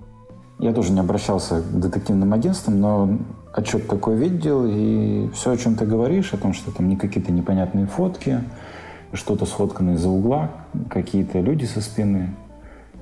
[0.59, 3.09] Я тоже не обращался к детективным агентствам, но
[3.53, 7.31] отчет такой видел, и все, о чем ты говоришь, о том, что там не какие-то
[7.31, 8.41] непонятные фотки,
[9.13, 10.49] что-то сфоткано из-за угла,
[10.89, 12.29] какие-то люди со спины.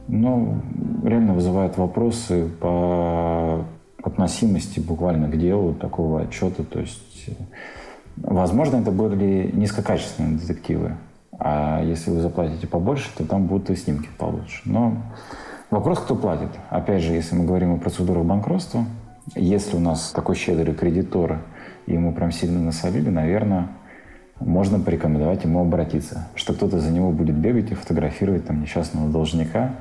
[0.08, 0.56] Но
[1.04, 3.65] реально вызывает вопросы по
[4.04, 6.63] относимости буквально к делу такого отчета.
[6.63, 7.30] То есть,
[8.17, 10.97] возможно, это были низкокачественные детективы.
[11.38, 14.62] А если вы заплатите побольше, то там будут и снимки получше.
[14.65, 14.97] Но
[15.69, 16.50] вопрос, кто платит.
[16.69, 18.86] Опять же, если мы говорим о процедурах банкротства,
[19.36, 21.39] если у нас такой щедрый кредитор,
[21.86, 23.69] и ему прям сильно насолили, наверное,
[24.41, 29.75] можно порекомендовать ему обратиться, что кто-то за него будет бегать и фотографировать там несчастного должника,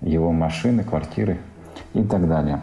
[0.00, 1.38] его машины, квартиры
[1.94, 2.60] и так далее.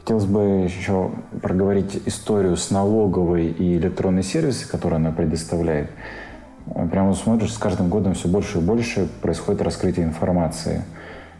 [0.00, 1.10] Хотелось бы еще
[1.42, 5.90] проговорить историю с налоговой и электронной сервисы, которые она предоставляет.
[6.90, 10.82] Прямо смотришь, с каждым годом все больше и больше происходит раскрытие информации.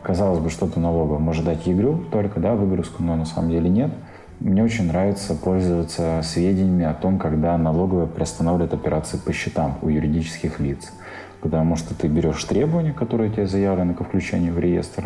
[0.03, 3.91] Казалось бы, что-то налоговое может дать игру только, да, выгрузку, но на самом деле нет–
[4.41, 10.59] мне очень нравится пользоваться сведениями о том, когда налоговая приостанавливает операции по счетам у юридических
[10.61, 10.93] лиц.
[11.41, 15.05] Потому что ты берешь требования, которые тебе заявлены ко включению в реестр,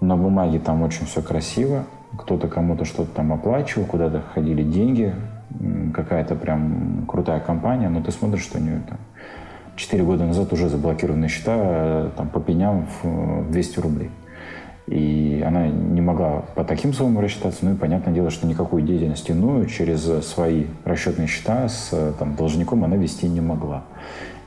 [0.00, 1.84] на бумаге там очень все красиво,
[2.18, 5.14] кто-то кому-то что-то там оплачивал, куда-то ходили деньги,
[5.94, 8.98] какая-то прям крутая компания, но ты смотришь, что у нее там
[9.76, 14.10] 4 года назад уже заблокированы счета там, по пеням в 200 рублей.
[14.86, 17.64] И она не могла по таким суммам рассчитаться.
[17.64, 22.84] Ну и понятное дело, что никакую деятельность иную через свои расчетные счета с там, должником
[22.84, 23.84] она вести не могла.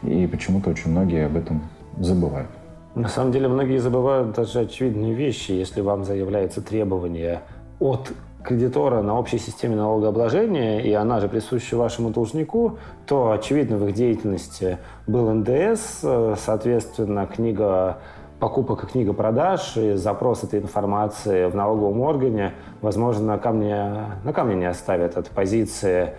[0.04, 1.62] И почему-то очень многие об этом
[1.98, 2.50] забывают.
[2.96, 5.52] На самом деле многие забывают даже очевидные вещи.
[5.52, 7.42] Если вам заявляется требование
[7.80, 8.12] от
[8.46, 13.96] кредитора на общей системе налогообложения, и она же присуща вашему должнику, то, очевидно, в их
[13.96, 14.78] деятельности
[15.08, 17.98] был НДС, э, соответственно, книга
[18.40, 24.56] покупок книга продаж, и запрос этой информации в налоговом органе, возможно, на камне, на камне
[24.56, 26.14] не оставят от позиции,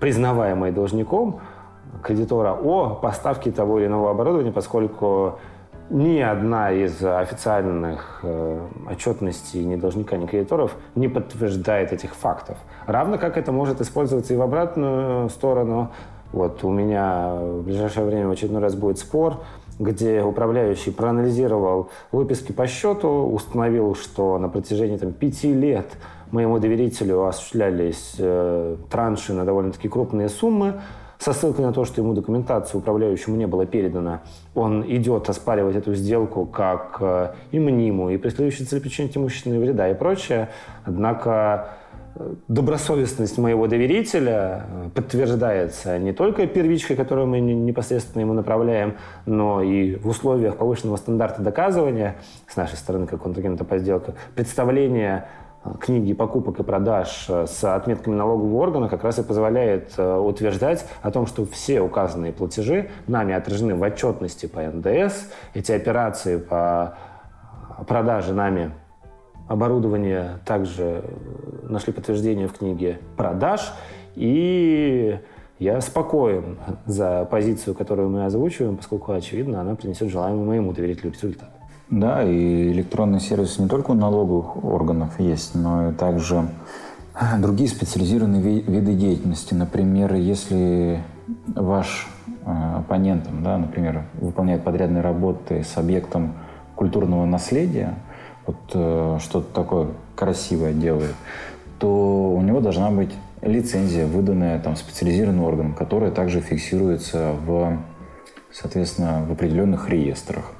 [0.00, 1.40] признаваемой должником
[2.02, 5.38] кредитора, о поставке того или иного оборудования, поскольку
[5.88, 12.58] ни одна из официальных э, отчетностей ни должника, ни кредиторов не подтверждает этих фактов.
[12.86, 15.92] Равно как это может использоваться и в обратную сторону.
[16.32, 19.44] Вот у меня в ближайшее время в очередной раз будет спор,
[19.78, 25.86] где управляющий проанализировал выписки по счету, установил, что на протяжении там, пяти лет
[26.30, 30.80] моему доверителю осуществлялись э, транши на довольно-таки крупные суммы,
[31.18, 34.20] со ссылкой на то, что ему документация управляющему не была передана,
[34.54, 39.88] он идет оспаривать эту сделку как э, и мнимую, и преследующую цель причинить имущественные вреда
[39.90, 40.50] и прочее.
[40.84, 41.70] Однако
[42.48, 48.96] добросовестность моего доверителя э, подтверждается не только первичкой, которую мы непосредственно ему направляем,
[49.26, 55.26] но и в условиях повышенного стандарта доказывания с нашей стороны, как контрагента по сделке, представление
[55.80, 60.86] книги покупок и продаж э, с отметками налогового органа как раз и позволяет э, утверждать
[61.02, 65.28] о том, что все указанные платежи нами отражены в отчетности по НДС.
[65.54, 66.96] Эти операции по
[67.86, 68.72] продаже нами
[69.48, 73.72] оборудования также э, нашли подтверждение в книге продаж.
[74.14, 75.18] И
[75.58, 81.50] я спокоен за позицию, которую мы озвучиваем, поскольку, очевидно, она принесет желаемый моему доверителю результат.
[81.88, 86.48] Да, и электронный сервис не только у налоговых органов есть, но и также
[87.38, 89.54] другие специализированные виды деятельности.
[89.54, 91.02] Например, если
[91.54, 92.08] ваш
[92.44, 96.34] э, оппонент, да, например, выполняет подрядные работы с объектом
[96.74, 97.94] культурного наследия,
[98.46, 101.14] вот э, что-то такое красивое делает,
[101.78, 103.10] то у него должна быть
[103.42, 107.78] лицензия, выданная там, специализированным органом, которая также фиксируется в,
[108.52, 110.52] соответственно, в определенных реестрах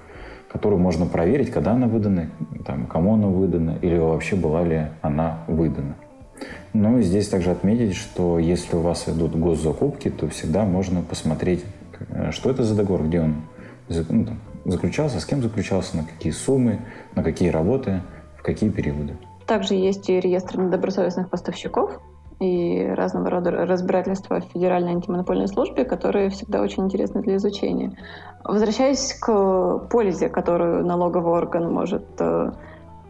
[0.56, 2.30] которую можно проверить, когда она выдана,
[2.64, 5.96] там, кому она выдана, или вообще была ли она выдана.
[6.72, 11.64] Ну и здесь также отметить, что если у вас идут госзакупки, то всегда можно посмотреть,
[12.08, 13.34] э, что это за договор, где он
[14.08, 14.38] ну, там,
[14.70, 16.80] заключался, с кем заключался, на какие суммы,
[17.14, 18.02] на какие работы,
[18.38, 19.16] в какие периоды.
[19.46, 22.00] Также есть и реестр недобросовестных поставщиков,
[22.40, 27.96] и разного рода разбирательства в Федеральной антимонопольной службе, которые всегда очень интересны для изучения.
[28.44, 32.52] Возвращаясь к пользе, которую налоговый орган может э,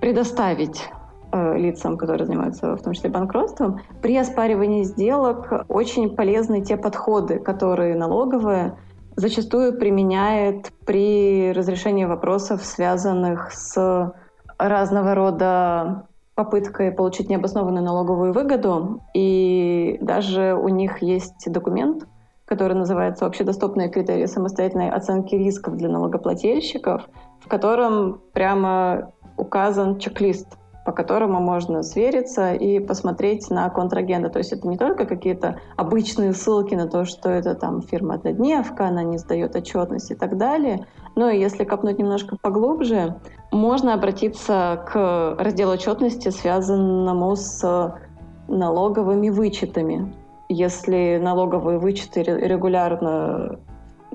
[0.01, 0.89] предоставить
[1.33, 7.41] э, лицам, которые занимаются в том числе банкротством, при оспаривании сделок очень полезны те подходы,
[7.41, 8.77] которые налоговая
[9.17, 14.15] зачастую применяет при разрешении вопросов, связанных с
[14.59, 22.07] разного рода попыткой получить необоснованную налоговую выгоду, и даже у них есть документ,
[22.45, 27.09] который называется «Общедоступные критерии самостоятельной оценки рисков для налогоплательщиков»,
[27.41, 34.31] в котором прямо указан чек-лист по которому можно свериться и посмотреть на контрагента.
[34.31, 39.03] То есть это не только какие-то обычные ссылки на то, что это там фирма-однодневка, она
[39.03, 40.87] не сдает отчетность и так далее.
[41.17, 43.17] Но если копнуть немножко поглубже,
[43.51, 47.99] можно обратиться к разделу отчетности, связанному с
[48.47, 50.15] налоговыми вычетами.
[50.49, 53.59] Если налоговые вычеты регулярно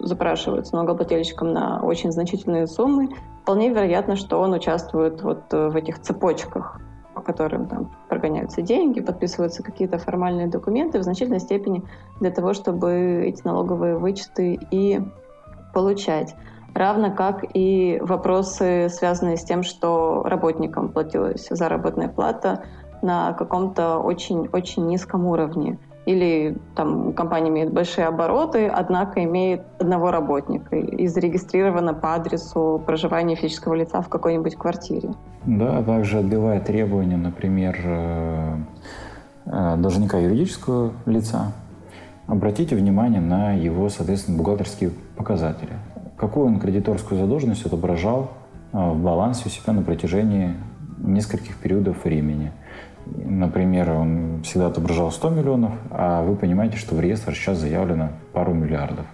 [0.03, 3.09] запрашиваются налогоплательщиком на очень значительные суммы,
[3.43, 6.79] вполне вероятно, что он участвует вот э, в этих цепочках,
[7.13, 11.83] по которым там прогоняются деньги, подписываются какие-то формальные документы в значительной степени
[12.19, 15.01] для того, чтобы эти налоговые вычеты и
[15.73, 16.35] получать.
[16.73, 22.63] Равно как и вопросы, связанные с тем, что работникам платилась заработная плата
[23.01, 30.75] на каком-то очень-очень низком уровне или там компания имеет большие обороты, однако имеет одного работника
[30.75, 35.13] и зарегистрирована по адресу проживания физического лица в какой-нибудь квартире.
[35.45, 38.55] Да, также отбивая требования, например, э,
[39.45, 41.51] э, должника юридического лица,
[42.25, 45.73] обратите внимание на его, соответственно, бухгалтерские показатели.
[46.17, 48.31] Какую он кредиторскую задолженность отображал
[48.73, 50.55] э, в балансе у себя на протяжении
[50.97, 52.51] нескольких периодов времени–
[53.41, 58.53] Например, он всегда отображал 100 миллионов, а вы понимаете, что в реестр сейчас заявлено пару
[58.53, 59.07] миллиардов.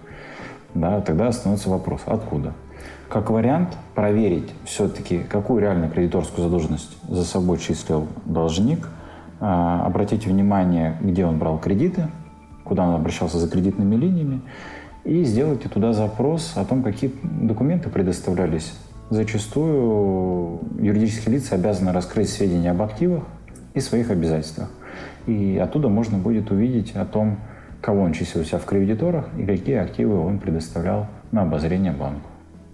[0.74, 2.52] Да, тогда становится вопрос, откуда?
[3.08, 8.90] Как вариант проверить все-таки, какую реальную кредиторскую задолженность за собой числил должник,
[9.40, 12.08] а, обратите внимание, где он брал кредиты,
[12.64, 14.42] куда он обращался за кредитными линиями,
[15.04, 18.74] и сделайте туда запрос о том, какие документы предоставлялись
[19.08, 23.22] зачастую юридические лица обязаны раскрыть сведения об активах
[23.74, 24.70] и своих обязательствах.
[25.26, 27.38] И оттуда можно будет увидеть о том,
[27.80, 32.28] кого он числил себя в кредиторах и какие активы он предоставлял на обозрение банку.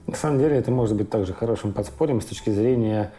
[0.06, 3.12] На самом деле это может быть также хорошим подспорьем с точки зрения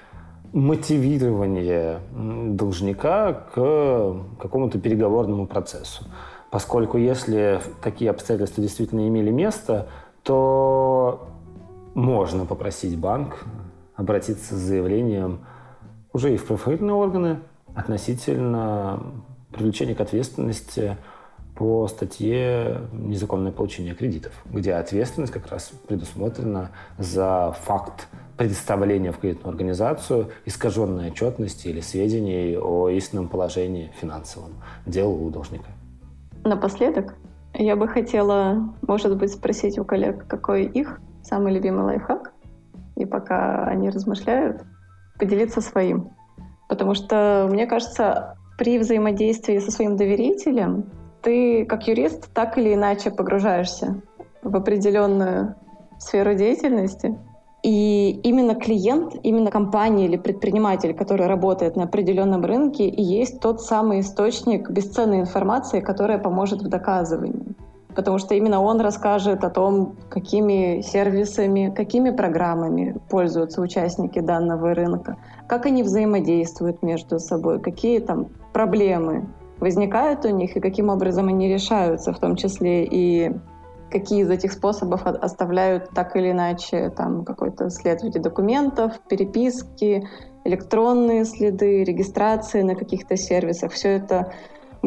[0.53, 6.05] мотивирования должника к какому-то переговорному процессу.
[6.51, 9.88] Поскольку если такие обстоятельства действительно имели место,
[10.23, 11.28] то
[11.93, 13.45] можно попросить банк
[13.95, 15.39] обратиться с заявлением
[16.13, 17.39] уже и в правоохранительные органы
[17.76, 18.99] относительно
[19.51, 20.97] привлечения к ответственности
[21.55, 28.07] по статье «Незаконное получение кредитов», где ответственность как раз предусмотрена за факт
[28.38, 34.55] предоставления в кредитную организацию искаженной отчетности или сведений о истинном положении финансовом
[34.86, 35.69] дела у должника.
[36.43, 37.15] Напоследок,
[37.53, 42.34] я бы хотела, может быть, спросить у коллег, какой их самый любимый лайфхак,
[42.97, 44.63] и пока они размышляют,
[45.17, 46.11] поделиться своим.
[46.68, 50.86] Потому что, мне кажется, при взаимодействии со своим доверителем
[51.22, 54.01] ты, как юрист, так или иначе погружаешься
[54.43, 55.55] в определенную
[55.99, 57.18] сферу деятельности.
[57.63, 63.59] И именно клиент, именно компания или предприниматель, который работает на определенном рынке, и есть тот
[63.61, 67.55] самый источник бесценной информации, которая поможет в доказывании.
[67.96, 75.18] Потому что именно он расскажет о том, какими сервисами, какими программами пользуются участники данного рынка,
[75.48, 79.28] как они взаимодействуют между собой, какие там проблемы
[79.60, 83.34] возникают у них и каким образом они решаются, в том числе и
[83.89, 90.08] какие из этих способов оставляют так или иначе там какой-то след в виде документов, переписки,
[90.43, 93.72] электронные следы, регистрации на каких-то сервисах.
[93.72, 94.34] Все это,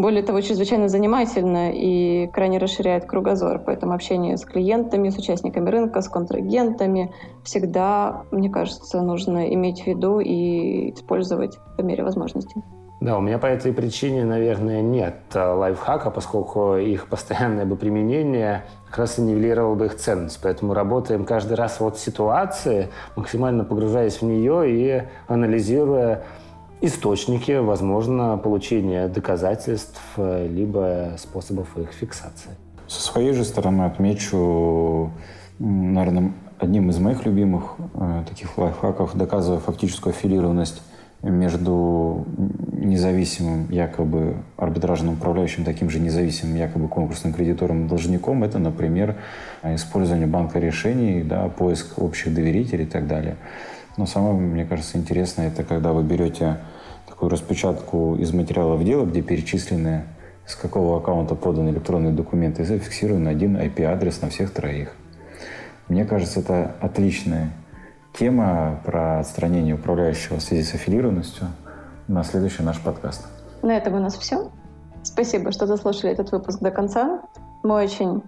[0.00, 3.60] более того, чрезвычайно занимательно и крайне расширяет кругозор.
[3.64, 7.12] Поэтому общение с клиентами, с участниками рынка, с контрагентами
[7.44, 12.62] всегда, мне кажется, нужно иметь в виду и использовать по мере возможности.
[13.00, 18.64] Да, у меня по этой причине, наверное, нет э, лайфхака, поскольку их постоянное бы применение
[18.88, 20.40] как раз и нивелировало бы их ценность.
[20.42, 26.24] Поэтому работаем каждый раз вот в ситуации, максимально погружаясь в нее и анализируя
[26.80, 32.50] источники, возможно, получения доказательств, э, либо способов их фиксации.
[32.86, 35.10] Со своей же стороны отмечу,
[35.58, 40.82] наверное, одним из моих любимых э, таких лайфхаков, доказывая фактическую аффилированность
[41.22, 42.24] между
[42.72, 49.16] независимым якобы арбитражным управляющим, таким же независимым якобы конкурсным кредитором должником, это, например,
[49.64, 53.36] использование банка решений, да, поиск общих доверителей и так далее.
[53.98, 56.58] Но самое, мне кажется, интересное, это когда вы берете
[57.06, 60.04] такую распечатку из материалов дела, где перечислены
[60.46, 64.94] с какого аккаунта поданы электронные документы, и зафиксирован один IP-адрес на всех троих.
[65.88, 67.50] Мне кажется, это отличная
[68.16, 71.48] тема про отстранение управляющего в связи с аффилированностью
[72.06, 73.26] на следующий наш подкаст.
[73.62, 74.50] На этом у нас все.
[75.02, 77.20] Спасибо, что заслушали этот выпуск до конца.
[77.64, 78.22] Мы очень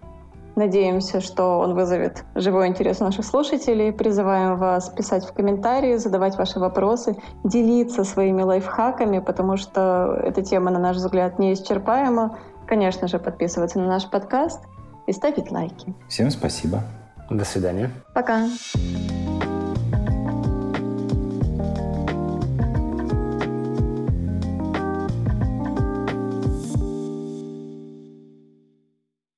[0.57, 3.93] надеемся, что он вызовет живой интерес у наших слушателей.
[3.93, 10.71] Призываем вас писать в комментарии, задавать ваши вопросы, делиться своими лайфхаками, потому что эта тема,
[10.71, 12.39] на наш взгляд, неисчерпаема.
[12.67, 14.61] Конечно же, подписываться на наш подкаст
[15.07, 15.95] и ставить лайки.
[16.09, 16.81] Всем спасибо.
[17.31, 17.91] До свидания.
[18.15, 18.49] Пока.